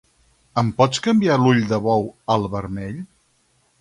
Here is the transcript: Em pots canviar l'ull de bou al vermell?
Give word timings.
Em 0.61 0.71
pots 0.79 1.03
canviar 1.07 1.37
l'ull 1.41 1.61
de 1.73 1.79
bou 1.89 2.09
al 2.37 2.49
vermell? 2.55 2.97